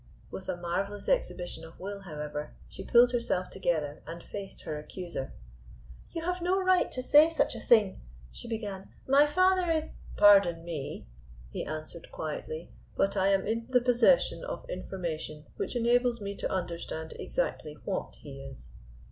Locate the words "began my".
8.47-9.27